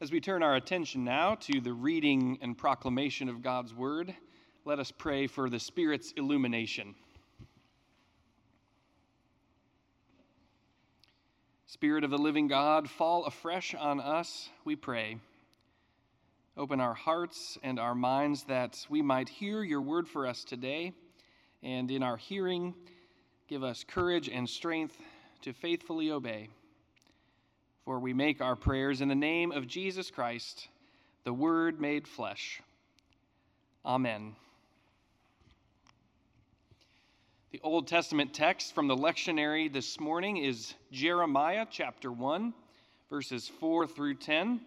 [0.00, 4.14] As we turn our attention now to the reading and proclamation of God's Word,
[4.64, 6.94] let us pray for the Spirit's illumination.
[11.66, 15.18] Spirit of the living God, fall afresh on us, we pray.
[16.56, 20.92] Open our hearts and our minds that we might hear your word for us today,
[21.64, 22.72] and in our hearing,
[23.48, 24.96] give us courage and strength
[25.42, 26.50] to faithfully obey.
[27.88, 30.68] For we make our prayers in the name of Jesus Christ,
[31.24, 32.60] the Word made flesh.
[33.82, 34.36] Amen.
[37.50, 42.52] The Old Testament text from the lectionary this morning is Jeremiah chapter 1,
[43.08, 44.60] verses 4 through 10.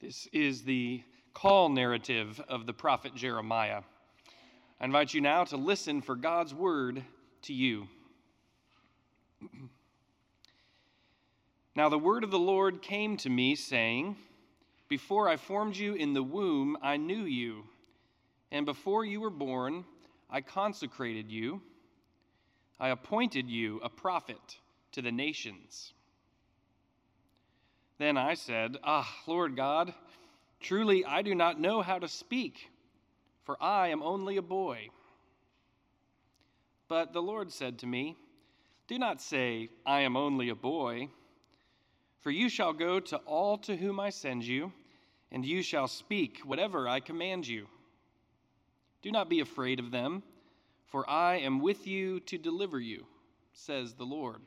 [0.00, 1.02] This is the
[1.34, 3.82] call narrative of the prophet Jeremiah.
[4.80, 7.04] I invite you now to listen for God's word
[7.42, 7.88] to you.
[11.76, 14.16] Now the word of the Lord came to me, saying,
[14.88, 17.64] Before I formed you in the womb, I knew you,
[18.52, 19.84] and before you were born,
[20.30, 21.60] I consecrated you.
[22.78, 24.58] I appointed you a prophet
[24.92, 25.92] to the nations.
[27.98, 29.94] Then I said, Ah, Lord God,
[30.60, 32.70] truly I do not know how to speak,
[33.42, 34.90] for I am only a boy.
[36.86, 38.16] But the Lord said to me,
[38.86, 41.08] Do not say, I am only a boy
[42.24, 44.72] for you shall go to all to whom I send you,
[45.30, 47.66] and you shall speak whatever I command you.
[49.02, 50.22] Do not be afraid of them,
[50.86, 53.04] for I am with you to deliver you,
[53.52, 54.40] says the Lord.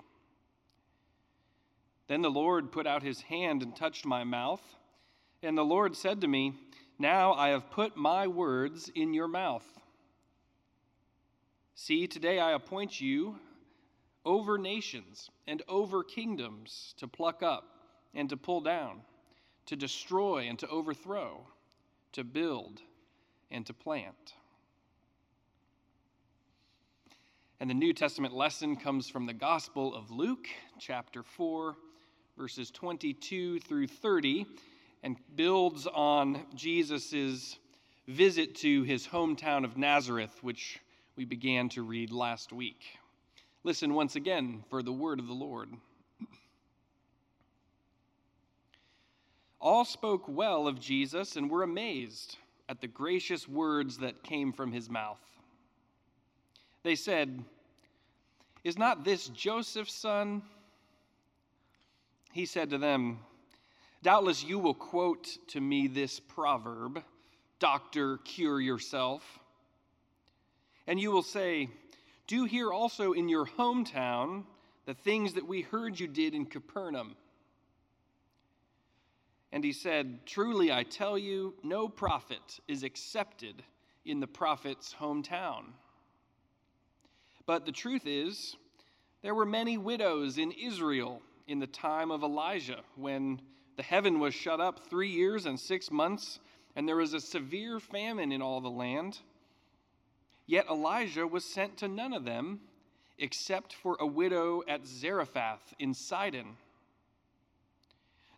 [2.08, 4.64] Then the Lord put out his hand and touched my mouth,
[5.44, 6.54] and the Lord said to me,
[6.98, 9.68] Now I have put my words in your mouth.
[11.76, 13.38] See, today I appoint you
[14.28, 17.64] over nations and over kingdoms to pluck up
[18.14, 19.00] and to pull down,
[19.66, 21.40] to destroy and to overthrow,
[22.12, 22.82] to build
[23.50, 24.34] and to plant.
[27.62, 31.76] And the New Testament lesson comes from the Gospel of Luke, chapter 4,
[32.38, 34.46] verses 22 through 30,
[35.04, 37.58] and builds on Jesus'
[38.10, 40.80] visit to his hometown of Nazareth, which
[41.16, 42.84] we began to read last week.
[43.68, 45.68] Listen once again for the word of the Lord.
[49.60, 52.38] All spoke well of Jesus and were amazed
[52.70, 55.20] at the gracious words that came from his mouth.
[56.84, 57.44] They said,
[58.64, 60.44] Is not this Joseph's son?
[62.32, 63.20] He said to them,
[64.02, 67.04] Doubtless you will quote to me this proverb,
[67.60, 69.24] Doctor, cure yourself.
[70.88, 71.68] And you will say,
[72.28, 74.44] do here also in your hometown
[74.86, 77.16] the things that we heard you did in Capernaum.
[79.52, 83.64] And he said, Truly I tell you, no prophet is accepted
[84.06, 85.66] in the prophet's hometown.
[87.46, 88.56] But the truth is,
[89.22, 93.42] there were many widows in Israel in the time of Elijah, when
[93.78, 96.40] the heaven was shut up three years and six months,
[96.76, 99.20] and there was a severe famine in all the land.
[100.48, 102.62] Yet Elijah was sent to none of them
[103.20, 106.56] except for a widow at Zarephath in Sidon.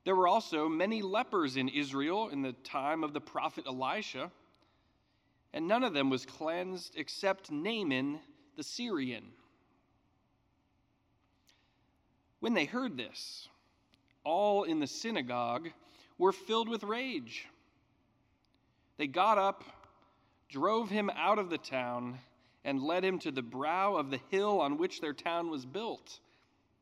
[0.06, 4.32] There were also many lepers in Israel in the time of the prophet Elisha,
[5.54, 8.20] and none of them was cleansed except Naaman
[8.56, 9.26] the Syrian.
[12.40, 13.50] When they heard this,
[14.24, 15.70] all in the synagogue
[16.18, 17.46] were filled with rage.
[18.98, 19.64] They got up
[20.50, 22.20] drove him out of the town,
[22.66, 26.20] and led him to the brow of the hill on which their town was built,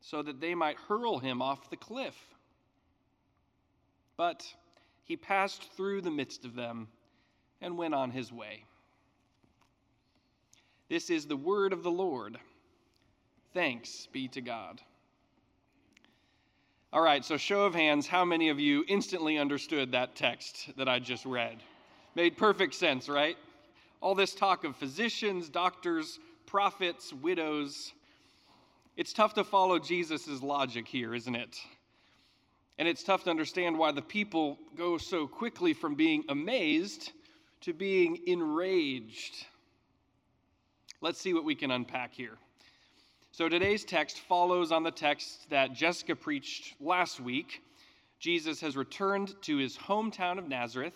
[0.00, 2.16] so that they might hurl him off the cliff.
[4.16, 4.44] But
[5.04, 6.88] he passed through the midst of them
[7.60, 8.64] and went on his way.
[10.88, 12.38] This is the word of the Lord.
[13.52, 14.80] Thanks be to God.
[16.92, 20.88] All right, so show of hands, how many of you instantly understood that text that
[20.88, 21.62] I just read?
[22.14, 23.36] Made perfect sense, right?
[24.00, 27.92] All this talk of physicians, doctors, prophets, widows.
[28.96, 31.56] It's tough to follow Jesus' logic here, isn't it?
[32.78, 37.12] And it's tough to understand why the people go so quickly from being amazed
[37.62, 39.46] to being enraged.
[41.00, 42.38] Let's see what we can unpack here.
[43.32, 47.62] So today's text follows on the text that Jessica preached last week.
[48.18, 50.94] Jesus has returned to his hometown of Nazareth.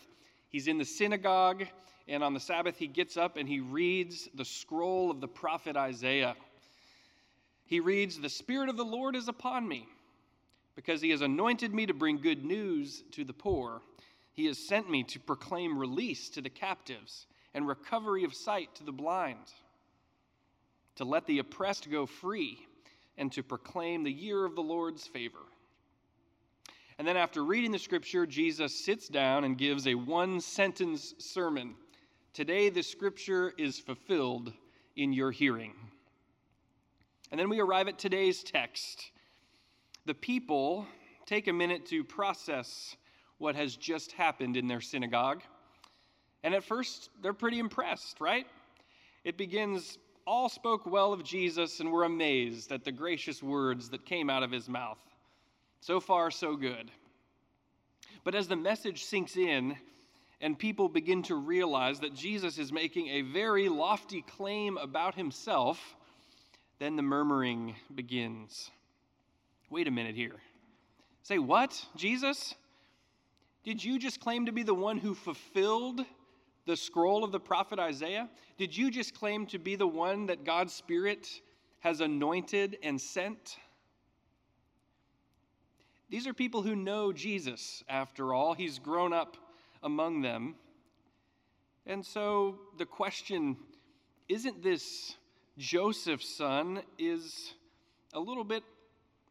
[0.49, 1.67] He's in the synagogue
[2.09, 5.77] and on the Sabbath, he gets up and he reads the scroll of the prophet
[5.77, 6.35] Isaiah.
[7.67, 9.87] He reads, The Spirit of the Lord is upon me,
[10.75, 13.81] because he has anointed me to bring good news to the poor.
[14.33, 18.85] He has sent me to proclaim release to the captives and recovery of sight to
[18.85, 19.53] the blind,
[20.97, 22.59] to let the oppressed go free,
[23.19, 25.39] and to proclaim the year of the Lord's favor.
[26.99, 31.75] And then, after reading the scripture, Jesus sits down and gives a one sentence sermon.
[32.35, 34.55] Today, the scripture is fulfilled
[34.97, 35.75] in your hearing.
[37.31, 39.11] And then we arrive at today's text.
[40.07, 40.87] The people
[41.27, 42.97] take a minute to process
[43.37, 45.43] what has just happened in their synagogue.
[46.43, 48.47] And at first, they're pretty impressed, right?
[49.25, 54.07] It begins all spoke well of Jesus and were amazed at the gracious words that
[54.07, 55.01] came out of his mouth.
[55.83, 56.91] So far, so good.
[58.25, 59.77] But as the message sinks in
[60.43, 65.97] and people begin to realize that Jesus is making a very lofty claim about himself,
[66.81, 68.71] then the murmuring begins.
[69.71, 70.35] Wait a minute here.
[71.23, 71.87] Say, what?
[71.95, 72.57] Jesus?
[73.63, 76.01] Did you just claim to be the one who fulfilled
[76.67, 78.29] the scroll of the prophet Isaiah?
[78.59, 81.29] Did you just claim to be the one that God's Spirit
[81.79, 83.59] has anointed and sent?
[86.11, 88.55] These are people who know Jesus, after all.
[88.55, 89.37] He's grown up
[89.83, 90.55] among them.
[91.87, 93.57] And so the question
[94.29, 95.17] isn't this
[95.59, 97.53] Joseph's son is
[98.15, 98.63] a little bit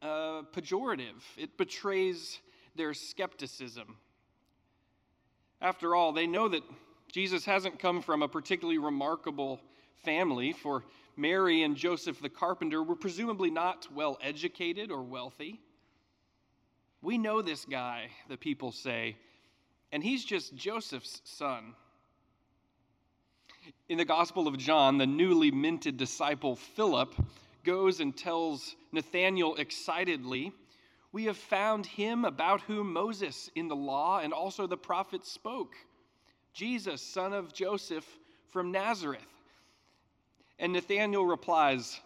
[0.01, 1.21] uh, pejorative.
[1.37, 2.39] It betrays
[2.75, 3.97] their skepticism.
[5.61, 6.63] After all, they know that
[7.11, 9.59] Jesus hasn't come from a particularly remarkable
[10.03, 10.83] family, for
[11.15, 15.59] Mary and Joseph the carpenter were presumably not well educated or wealthy.
[17.01, 19.17] We know this guy, the people say,
[19.91, 21.75] and he's just Joseph's son.
[23.89, 27.13] In the Gospel of John, the newly minted disciple Philip
[27.63, 30.51] goes and tells Nathanael excitedly,
[31.11, 35.75] We have found him about whom Moses in the law and also the prophets spoke
[36.53, 38.05] Jesus, son of Joseph
[38.49, 39.21] from Nazareth.
[40.59, 41.99] And Nathanael replies,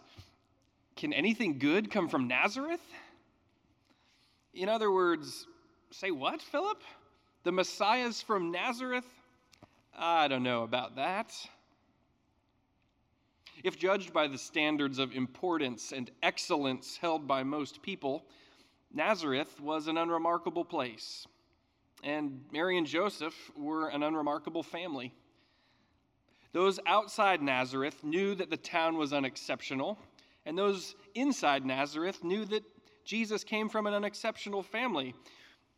[0.96, 2.80] Can anything good come from Nazareth?
[4.54, 5.46] In other words,
[5.90, 6.82] say what, Philip?
[7.46, 9.06] The Messiah's from Nazareth?
[9.96, 11.32] I don't know about that.
[13.62, 18.24] If judged by the standards of importance and excellence held by most people,
[18.92, 21.24] Nazareth was an unremarkable place
[22.02, 25.14] and Mary and Joseph were an unremarkable family.
[26.50, 30.00] Those outside Nazareth knew that the town was unexceptional,
[30.46, 32.64] and those inside Nazareth knew that
[33.04, 35.14] Jesus came from an unexceptional family.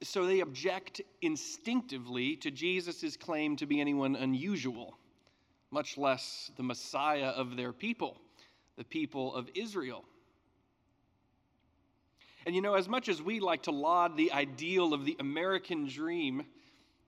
[0.02, 4.96] So they object instinctively to Jesus' claim to be anyone unusual,
[5.70, 8.16] much less the Messiah of their people,
[8.76, 10.04] the people of Israel.
[12.46, 15.88] And you know, as much as we like to laud the ideal of the American
[15.88, 16.46] dream,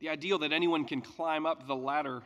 [0.01, 2.23] the ideal that anyone can climb up the ladder,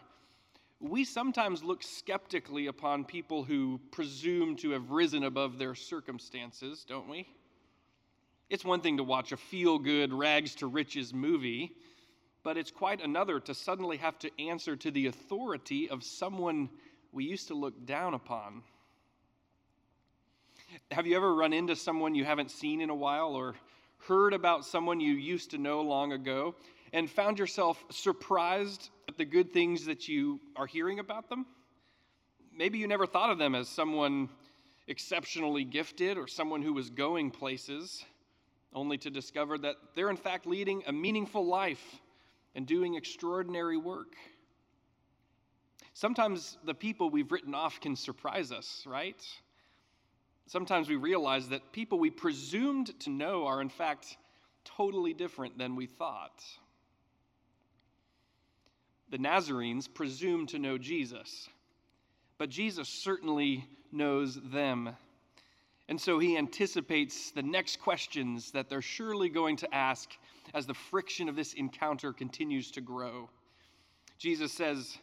[0.81, 7.09] we sometimes look skeptically upon people who presume to have risen above their circumstances, don't
[7.09, 7.29] we?
[8.51, 11.73] It's one thing to watch a feel good, rags to riches movie,
[12.43, 16.69] but it's quite another to suddenly have to answer to the authority of someone
[17.13, 18.63] we used to look down upon.
[20.91, 23.55] Have you ever run into someone you haven't seen in a while or
[23.99, 26.55] heard about someone you used to know long ago
[26.93, 31.47] and found yourself surprised at the good things that you are hearing about them?
[32.57, 34.29] Maybe you never thought of them as someone
[34.87, 38.05] exceptionally gifted or someone who was going places,
[38.75, 42.01] only to discover that they're in fact leading a meaningful life
[42.55, 44.15] and doing extraordinary work.
[45.93, 49.23] Sometimes the people we've written off can surprise us, right?
[50.47, 54.17] sometimes we realize that people we presumed to know are, in fact,
[54.65, 56.43] totally different than we thought.
[59.11, 61.49] The Nazarenes presumed to know Jesus,
[62.39, 64.91] but Jesus certainly knows them.
[65.89, 70.11] And so he anticipates the next questions that they're surely going to ask
[70.55, 73.29] as the friction of this encounter continues to grow.
[74.19, 74.99] Jesus says,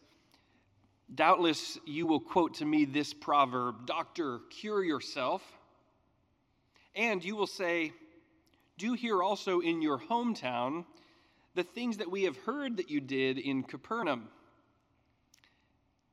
[1.13, 5.43] Doubtless you will quote to me this proverb Doctor, cure yourself.
[6.95, 7.91] And you will say,
[8.77, 10.85] Do here also in your hometown
[11.53, 14.29] the things that we have heard that you did in Capernaum.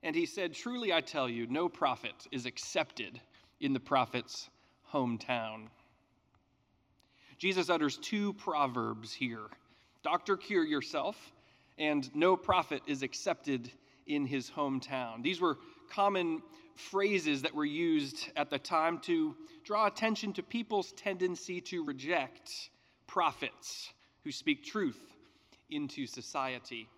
[0.03, 3.21] And he said, Truly I tell you, no prophet is accepted
[3.61, 4.51] in the prophet's
[4.93, 5.69] hometown.
[7.39, 9.47] Jesus utters two proverbs here
[10.03, 11.33] Doctor, cure yourself,
[11.77, 13.71] and no prophet is accepted
[14.07, 15.23] in his hometown.
[15.23, 15.59] These were
[15.91, 16.41] common
[16.77, 22.71] phrases that were used at the time to draw attention to people's tendency to reject
[23.07, 23.93] prophets
[24.23, 25.01] who speak truth
[25.71, 26.89] into society.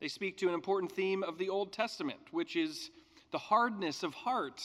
[0.00, 2.90] They speak to an important theme of the Old Testament, which is
[3.30, 4.62] the hardness of heart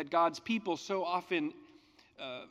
[0.00, 1.52] that God's people so often
[2.18, 2.44] uh,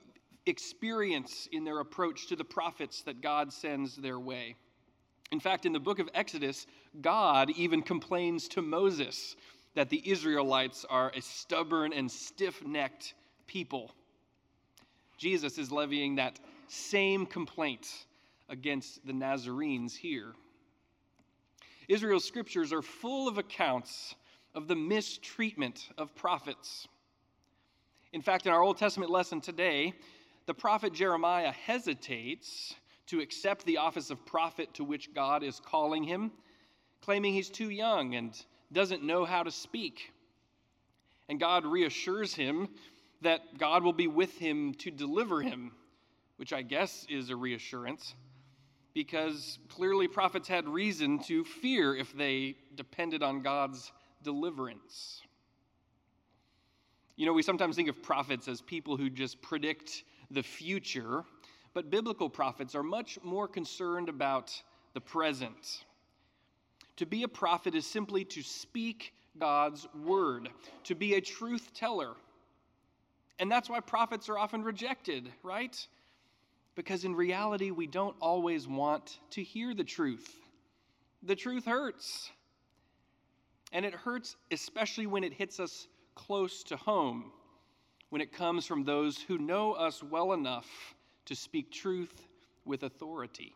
[0.46, 4.54] experience in their approach to the prophets that God sends their way.
[5.32, 6.68] In fact, in the book of Exodus,
[7.02, 9.36] God even complains to Moses
[9.74, 13.16] that the Israelites are a stubborn and stiff necked
[13.48, 13.96] people.
[15.18, 18.06] Jesus is levying that same complaint
[18.48, 20.34] against the Nazarenes here.
[21.88, 24.14] Israel's scriptures are full of accounts
[24.54, 26.88] of the mistreatment of prophets.
[28.12, 29.94] In fact, in our Old Testament lesson today,
[30.48, 32.74] the prophet Jeremiah hesitates
[33.08, 36.32] to accept the office of prophet to which God is calling him,
[37.02, 38.34] claiming he's too young and
[38.72, 40.12] doesn't know how to speak.
[41.28, 42.70] And God reassures him
[43.22, 45.72] that God will be with him to deliver him,
[46.38, 48.16] which I guess is a reassurance
[48.94, 53.92] because clearly prophets had reason to fear if they depended on God's
[54.24, 55.22] deliverance.
[57.20, 61.26] You know, we sometimes think of prophets as people who just predict the future,
[61.74, 64.54] but biblical prophets are much more concerned about
[64.94, 65.84] the present.
[66.96, 70.48] To be a prophet is simply to speak God's word,
[70.86, 72.14] to be a truth teller.
[73.38, 75.76] And that's why prophets are often rejected, right?
[76.76, 80.38] Because in reality, we don't always want to hear the truth.
[81.24, 82.32] The truth hurts.
[83.74, 85.90] And it hurts especially when it hits us
[86.28, 87.32] close to home,
[88.10, 90.68] when it comes from those who know us well enough
[91.26, 92.28] to speak truth
[92.66, 93.54] with authority.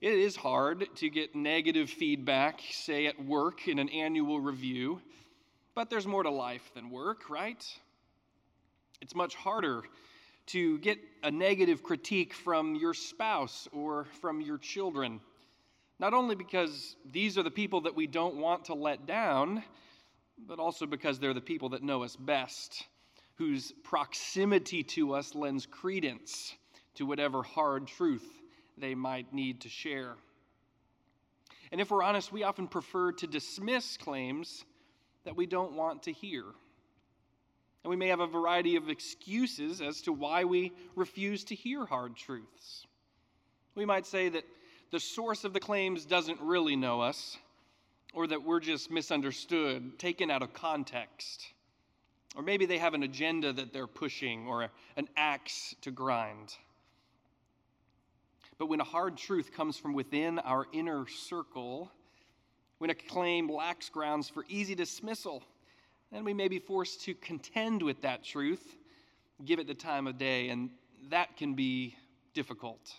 [0.00, 5.02] It is hard to get negative feedback, say at work in an annual review,
[5.74, 7.62] but there's more to life than work, right?
[9.02, 9.82] It's much harder
[10.46, 15.20] to get a negative critique from your spouse or from your children.
[15.98, 19.62] Not only because these are the people that we don't want to let down,
[20.46, 22.86] but also because they're the people that know us best,
[23.36, 26.54] whose proximity to us lends credence
[26.94, 28.26] to whatever hard truth
[28.76, 30.14] they might need to share.
[31.72, 34.64] And if we're honest, we often prefer to dismiss claims
[35.24, 36.44] that we don't want to hear.
[37.82, 41.86] And we may have a variety of excuses as to why we refuse to hear
[41.86, 42.86] hard truths.
[43.74, 44.44] We might say that
[44.90, 47.38] the source of the claims doesn't really know us,
[48.12, 51.46] or that we're just misunderstood, taken out of context.
[52.36, 56.54] Or maybe they have an agenda that they're pushing or an axe to grind.
[58.58, 61.90] But when a hard truth comes from within our inner circle,
[62.78, 65.42] when a claim lacks grounds for easy dismissal,
[66.12, 68.76] then we may be forced to contend with that truth,
[69.44, 70.70] give it the time of day, and
[71.08, 71.96] that can be
[72.34, 72.94] difficult.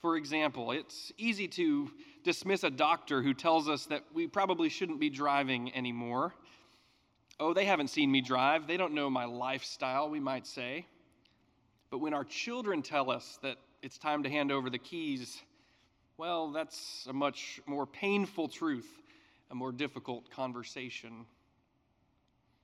[0.00, 1.90] For example, it's easy to
[2.24, 6.34] dismiss a doctor who tells us that we probably shouldn't be driving anymore.
[7.40, 8.66] Oh, they haven't seen me drive.
[8.66, 10.86] They don't know my lifestyle, we might say.
[11.90, 15.40] But when our children tell us that it's time to hand over the keys,
[16.16, 18.98] well, that's a much more painful truth
[19.50, 21.24] a more difficult conversation.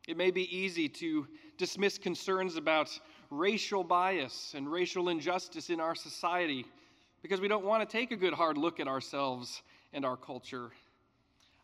[0.06, 1.26] It may be easy to
[1.56, 2.90] dismiss concerns about
[3.30, 6.66] racial bias and racial injustice in our society
[7.24, 9.62] because we don't want to take a good hard look at ourselves
[9.94, 10.68] and our culture.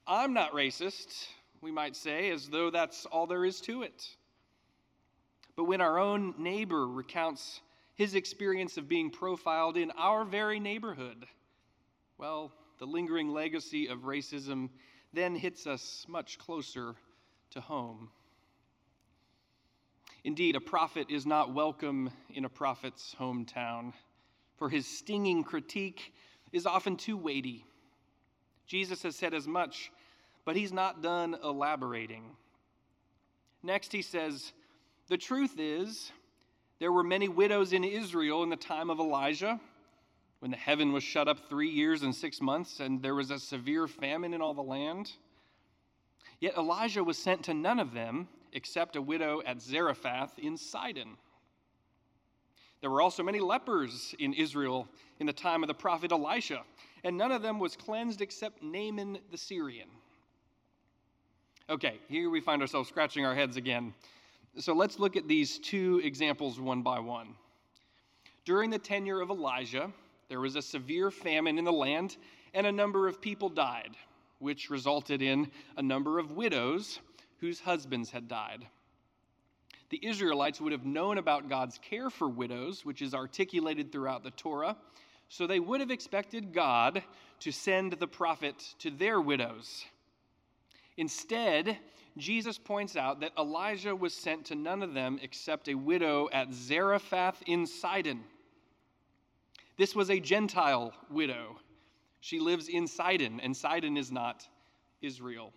[0.07, 1.27] I'm not racist,
[1.61, 4.09] we might say, as though that's all there is to it.
[5.57, 7.61] But when our own neighbor recounts
[7.95, 11.27] his experience of being profiled in our very neighborhood,
[12.17, 14.71] well, the lingering legacy of racism
[15.13, 16.95] then hits us much closer
[17.51, 18.09] to home.
[20.25, 23.93] Indeed, a prophet is not welcome in a prophet's hometown,
[24.61, 26.13] for his stinging critique
[26.53, 27.65] is often too weighty.
[28.67, 29.91] Jesus has said as much,
[30.45, 32.25] but he's not done elaborating.
[33.63, 34.53] Next, he says,
[35.09, 36.13] The truth is,
[36.79, 39.59] there were many widows in Israel in the time of Elijah
[40.41, 43.39] when the heaven was shut up three years and six months, and there was a
[43.39, 45.11] severe famine in all the land.
[46.39, 51.17] Yet Elijah was sent to none of them except a widow at Zarephath in Sidon.
[52.81, 56.63] There were also many lepers in Israel in the time of the prophet Elisha,
[57.05, 59.89] and none of them was cleansed except Naaman the Syrian.
[61.69, 63.95] Okay, here we find ourselves scratching our heads again.
[64.59, 67.35] So let's look at these two examples one by one.
[68.45, 69.93] During the tenure of Elijah,
[70.29, 72.17] there was a severe famine in the land,
[72.55, 73.95] and a number of people died,
[74.39, 76.99] which resulted in a number of widows
[77.39, 78.67] whose husbands had died.
[79.91, 84.31] The Israelites would have known about God's care for widows, which is articulated throughout the
[84.31, 84.77] Torah,
[85.29, 87.03] so they would have expected God
[87.41, 89.85] to send the prophet to their widows.
[90.97, 91.79] Instead,
[92.17, 96.53] Jesus points out that Elijah was sent to none of them except a widow at
[96.53, 98.23] Zarephath in Sidon.
[99.77, 101.59] This was a Gentile widow.
[102.21, 104.47] She lives in Sidon, and Sidon is not
[105.01, 105.53] Israel.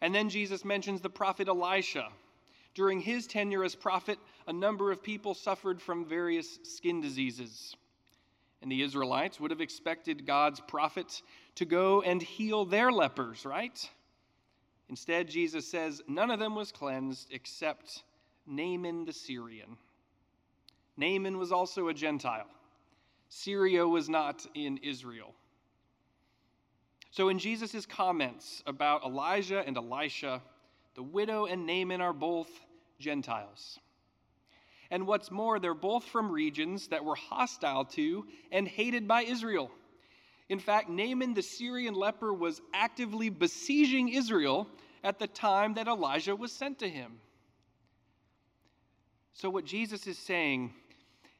[0.00, 2.08] And then Jesus mentions the prophet Elisha.
[2.78, 7.74] During his tenure as prophet, a number of people suffered from various skin diseases.
[8.62, 11.22] And the Israelites would have expected God's prophet
[11.56, 13.76] to go and heal their lepers, right?
[14.88, 18.04] Instead, Jesus says none of them was cleansed except
[18.46, 19.76] Naaman the Syrian.
[20.96, 22.46] Naaman was also a Gentile.
[23.28, 25.34] Syria was not in Israel.
[27.10, 30.40] So, in Jesus' comments about Elijah and Elisha,
[30.94, 32.48] the widow and Naaman are both
[32.98, 33.78] Gentiles.
[34.90, 39.70] And what's more, they're both from regions that were hostile to and hated by Israel.
[40.48, 44.66] In fact, Naaman the Syrian leper was actively besieging Israel
[45.04, 47.20] at the time that Elijah was sent to him.
[49.34, 50.72] So, what Jesus is saying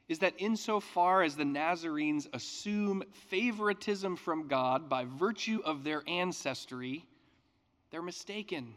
[0.08, 7.04] is that insofar as the Nazarenes assume favoritism from God by virtue of their ancestry,
[7.90, 8.74] they're mistaken.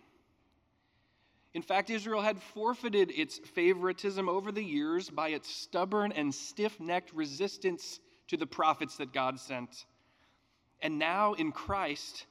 [1.53, 6.79] In fact, Israel had forfeited its favoritism over the years by its stubborn and stiff
[6.79, 9.85] necked resistance to the prophets that God sent.
[10.81, 12.25] And now in Christ,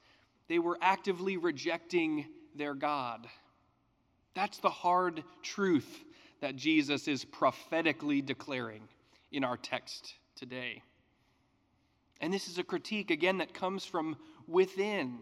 [0.48, 3.26] they were actively rejecting their God.
[4.34, 6.04] That's the hard truth
[6.40, 8.88] that Jesus is prophetically declaring
[9.30, 10.82] in our text today.
[12.22, 15.18] And this is a critique, again, that comes from within.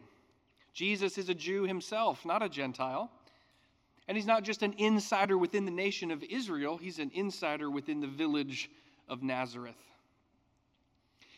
[0.73, 3.11] Jesus is a Jew himself, not a Gentile.
[4.09, 8.01] And he's not just an insider within the nation of Israel, he's an insider within
[8.01, 8.71] the village
[9.07, 9.77] of Nazareth.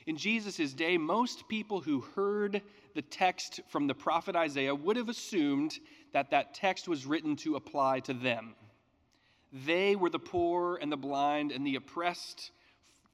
[0.06, 2.62] In Jesus' day, most people who heard
[2.94, 5.78] the text from the prophet Isaiah would have assumed
[6.12, 8.54] that that text was written to apply to them.
[9.52, 12.52] They were the poor and the blind and the oppressed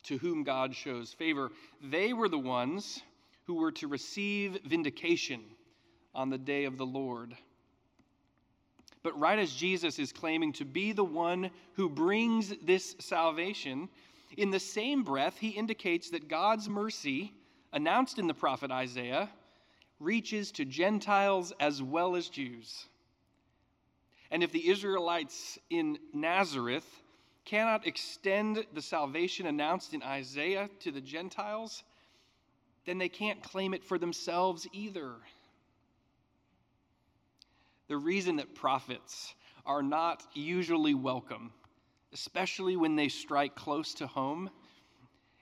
[0.04, 1.50] to whom God shows favor.
[1.82, 3.02] They were the ones
[3.46, 5.40] who were to receive vindication
[6.14, 7.36] on the day of the Lord.
[9.06, 13.88] But right as Jesus is claiming to be the one who brings this salvation,
[14.36, 17.32] in the same breath, he indicates that God's mercy,
[17.72, 19.30] announced in the prophet Isaiah,
[20.00, 22.86] reaches to Gentiles as well as Jews.
[24.32, 27.00] And if the Israelites in Nazareth
[27.44, 31.84] cannot extend the salvation announced in Isaiah to the Gentiles,
[32.86, 35.12] then they can't claim it for themselves either.
[37.88, 41.52] The reason that prophets are not usually welcome,
[42.12, 44.50] especially when they strike close to home,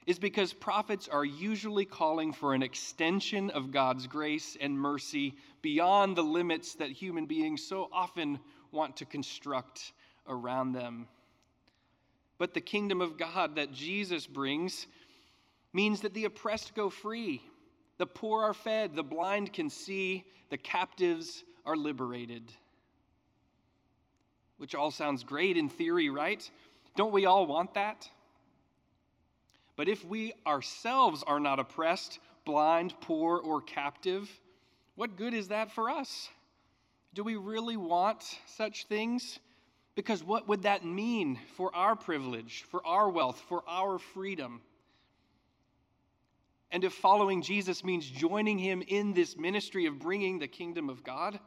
[0.07, 6.17] is because prophets are usually calling for an extension of God's grace and mercy beyond
[6.17, 8.39] the limits that human beings so often
[8.71, 9.93] want to construct
[10.29, 11.09] around them.
[12.37, 14.87] But the kingdom of God that Jesus brings
[15.73, 17.41] means that the oppressed go free,
[17.97, 22.53] the poor are fed, the blind can see, the captives are liberated.
[24.59, 26.49] Which all sounds great in theory, right?
[26.97, 28.09] Don't we all want that?
[29.77, 34.31] But if we ourselves are not oppressed, blind, poor, or captive,
[34.95, 36.29] what good is that for us?
[37.15, 39.39] Do we really want such things?
[39.95, 44.61] Because what would that mean for our privilege, for our wealth, for our freedom?
[46.75, 51.05] And if following Jesus means joining him in this ministry of bringing the kingdom of
[51.05, 51.39] God,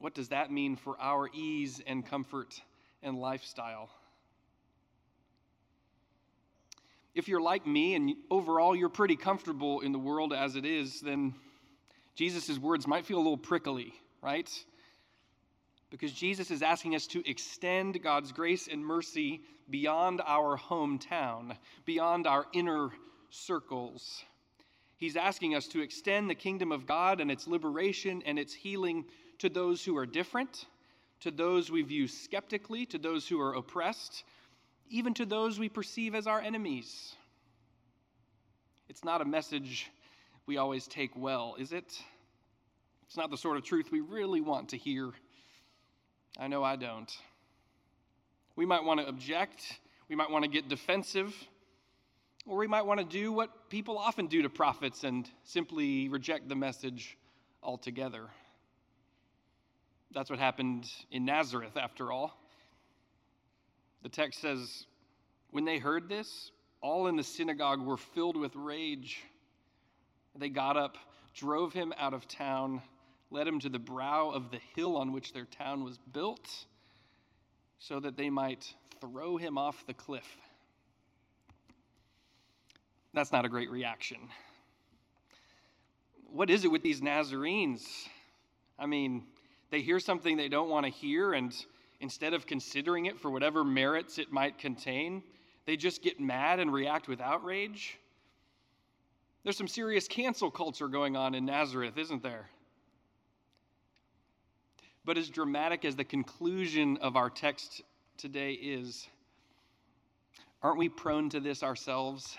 [0.00, 2.60] what does that mean for our ease and comfort
[3.02, 3.88] and lifestyle?
[7.14, 11.00] If you're like me and overall you're pretty comfortable in the world as it is,
[11.00, 11.32] then
[12.14, 14.50] Jesus' words might feel a little prickly, right?
[15.88, 22.26] Because Jesus is asking us to extend God's grace and mercy beyond our hometown, beyond
[22.26, 22.90] our inner
[23.30, 24.22] circles.
[25.04, 29.04] He's asking us to extend the kingdom of God and its liberation and its healing
[29.36, 30.64] to those who are different,
[31.20, 34.24] to those we view skeptically, to those who are oppressed,
[34.88, 37.16] even to those we perceive as our enemies.
[38.88, 39.90] It's not a message
[40.46, 42.02] we always take well, is it?
[43.06, 45.10] It's not the sort of truth we really want to hear.
[46.38, 47.14] I know I don't.
[48.56, 51.34] We might want to object, we might want to get defensive,
[52.46, 56.48] or we might want to do what people often do to prophets and simply reject
[56.48, 57.16] the message
[57.62, 58.26] altogether.
[60.12, 62.38] That's what happened in Nazareth, after all.
[64.02, 64.86] The text says,
[65.50, 69.22] When they heard this, all in the synagogue were filled with rage.
[70.38, 70.98] They got up,
[71.34, 72.82] drove him out of town,
[73.30, 76.48] led him to the brow of the hill on which their town was built,
[77.78, 80.28] so that they might throw him off the cliff.
[83.14, 84.18] That's not a great reaction.
[86.32, 87.86] What is it with these Nazarenes?
[88.76, 89.22] I mean,
[89.70, 91.54] they hear something they don't want to hear, and
[92.00, 95.22] instead of considering it for whatever merits it might contain,
[95.64, 97.98] they just get mad and react with outrage.
[99.44, 102.50] There's some serious cancel culture going on in Nazareth, isn't there?
[105.04, 107.82] But as dramatic as the conclusion of our text
[108.18, 109.06] today is,
[110.62, 112.36] aren't we prone to this ourselves?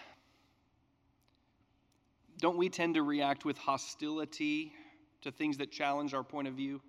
[2.40, 4.74] Don't we tend to react with hostility
[5.22, 6.82] to things that challenge our point of view?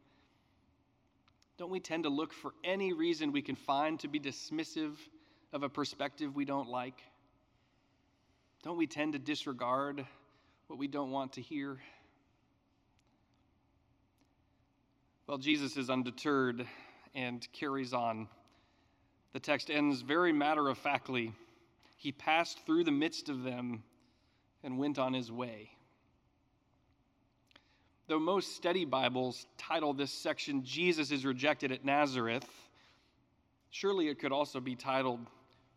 [1.59, 4.95] Don't we tend to look for any reason we can find to be dismissive
[5.53, 7.01] of a perspective we don't like?
[8.63, 10.05] Don't we tend to disregard
[10.67, 11.79] what we don't want to hear?
[15.27, 16.67] Well, Jesus is undeterred
[17.15, 18.29] and carries on.
[19.33, 21.33] The text ends very matter of factly.
[21.97, 23.83] He passed through the midst of them
[24.62, 25.71] and went on his way.
[28.09, 32.49] Though most study Bibles title this section Jesus is rejected at Nazareth,
[33.71, 35.21] surely it could also be titled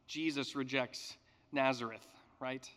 [0.08, 1.16] Jesus rejects
[1.52, 2.06] Nazareth,
[2.40, 2.68] right?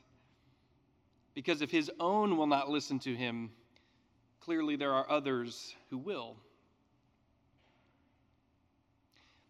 [1.35, 3.51] Because if his own will not listen to him,
[4.41, 6.37] clearly there are others who will.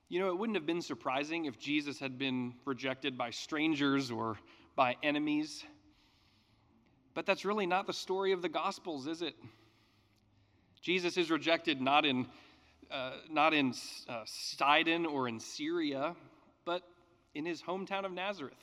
[0.08, 4.38] You know, it wouldn't have been surprising if Jesus had been rejected by strangers or
[4.76, 5.64] by enemies.
[7.14, 9.34] But that's really not the story of the Gospels, is it?
[10.80, 12.26] Jesus is rejected not in,
[12.90, 13.74] uh, not in
[14.08, 16.14] uh, Sidon or in Syria,
[16.64, 16.82] but
[17.34, 18.54] in his hometown of Nazareth.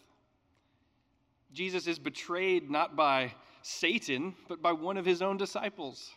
[1.54, 6.12] Jesus is betrayed not by Satan, but by one of his own disciples.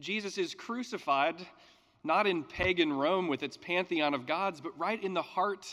[0.00, 1.34] Jesus is crucified
[2.04, 5.66] not in pagan Rome with its pantheon of gods, but right in the heart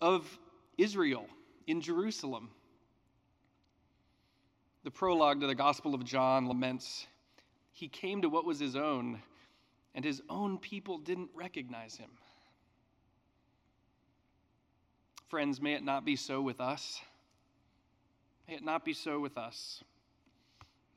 [0.00, 0.38] of
[0.78, 1.26] Israel,
[1.66, 2.50] in Jerusalem.
[4.82, 7.06] The prologue to the Gospel of John laments
[7.72, 9.22] he came to what was his own,
[9.94, 12.10] and his own people didn't recognize him.
[15.28, 17.00] Friends, may it not be so with us.
[18.48, 19.82] May it not be so with us.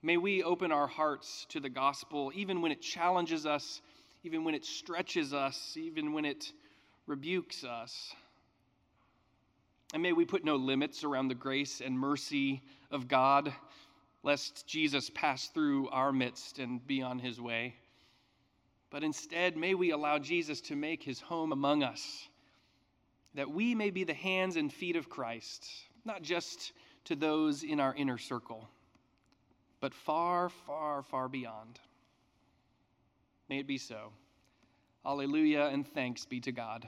[0.01, 3.81] May we open our hearts to the gospel, even when it challenges us,
[4.23, 6.51] even when it stretches us, even when it
[7.05, 8.13] rebukes us.
[9.93, 13.53] And may we put no limits around the grace and mercy of God
[14.23, 17.75] lest Jesus pass through our midst and be on his way.
[18.89, 22.27] But instead, may we allow Jesus to make his home among us,
[23.35, 25.67] that we may be the hands and feet of Christ,
[26.05, 26.71] not just
[27.05, 28.69] to those in our inner circle,
[29.81, 31.79] but far, far, far beyond.
[33.49, 34.13] May it be so.
[35.05, 36.87] Alleluia and thanks be to God.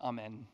[0.00, 0.46] Amen.